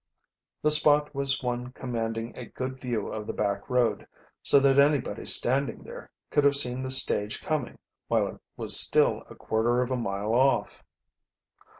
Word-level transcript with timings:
The 0.63 0.71
spot 0.71 1.13
was 1.13 1.43
one 1.43 1.73
commanding 1.73 2.35
a 2.35 2.47
good 2.47 2.79
view 2.81 3.09
of 3.13 3.27
the 3.27 3.33
back 3.33 3.69
road, 3.69 4.07
so 4.41 4.59
that 4.59 4.79
anybody 4.79 5.27
standing 5.27 5.83
there 5.83 6.09
could 6.31 6.43
have 6.43 6.55
seen 6.55 6.81
the 6.81 6.89
stage 6.89 7.39
coming 7.39 7.77
while 8.07 8.25
it 8.27 8.39
was 8.57 8.79
still 8.79 9.21
a 9.29 9.35
quarter 9.35 9.83
of 9.83 9.91
a 9.91 9.95
mile 9.95 10.33
off. 10.33 10.81